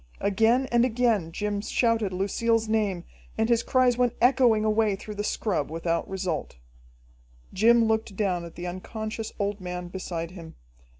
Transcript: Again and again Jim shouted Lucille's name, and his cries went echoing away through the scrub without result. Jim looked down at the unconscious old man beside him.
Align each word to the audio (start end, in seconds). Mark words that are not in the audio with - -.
Again 0.19 0.65
and 0.71 0.83
again 0.83 1.31
Jim 1.31 1.61
shouted 1.61 2.11
Lucille's 2.11 2.67
name, 2.67 3.03
and 3.37 3.49
his 3.49 3.61
cries 3.61 3.99
went 3.99 4.15
echoing 4.19 4.65
away 4.65 4.95
through 4.95 5.13
the 5.13 5.23
scrub 5.23 5.69
without 5.69 6.09
result. 6.09 6.57
Jim 7.53 7.85
looked 7.85 8.15
down 8.15 8.43
at 8.43 8.55
the 8.55 8.65
unconscious 8.65 9.31
old 9.37 9.61
man 9.61 9.89
beside 9.89 10.31
him. 10.31 10.55